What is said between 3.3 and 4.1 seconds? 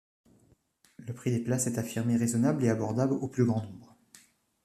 grand nombre.